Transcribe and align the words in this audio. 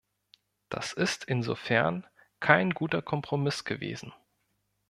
Das 0.69 0.93
ist 0.93 1.25
insofern 1.25 2.07
kein 2.39 2.71
guter 2.71 3.03
Kompromiss 3.03 3.65
gewesen. 3.65 4.11